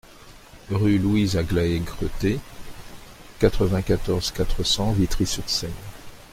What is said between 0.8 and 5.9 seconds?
Louise-Aglaë Cretté, quatre-vingt-quatorze, quatre cents Vitry-sur-Seine